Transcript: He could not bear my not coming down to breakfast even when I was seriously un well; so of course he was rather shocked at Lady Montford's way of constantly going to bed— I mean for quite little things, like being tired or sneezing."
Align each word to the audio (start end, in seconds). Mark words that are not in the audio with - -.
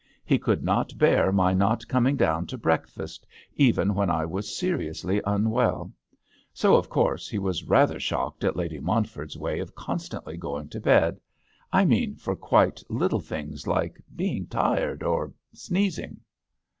He 0.25 0.39
could 0.39 0.63
not 0.63 0.97
bear 0.97 1.31
my 1.31 1.53
not 1.53 1.87
coming 1.87 2.15
down 2.15 2.47
to 2.47 2.57
breakfast 2.57 3.27
even 3.53 3.93
when 3.93 4.09
I 4.09 4.25
was 4.25 4.57
seriously 4.57 5.21
un 5.21 5.51
well; 5.51 5.91
so 6.51 6.73
of 6.75 6.89
course 6.89 7.29
he 7.29 7.37
was 7.37 7.65
rather 7.65 7.99
shocked 7.99 8.43
at 8.43 8.55
Lady 8.55 8.79
Montford's 8.79 9.37
way 9.37 9.59
of 9.59 9.75
constantly 9.75 10.37
going 10.37 10.69
to 10.69 10.81
bed— 10.81 11.21
I 11.71 11.85
mean 11.85 12.15
for 12.15 12.35
quite 12.35 12.81
little 12.89 13.21
things, 13.21 13.67
like 13.67 14.01
being 14.15 14.47
tired 14.47 15.03
or 15.03 15.33
sneezing." 15.53 16.21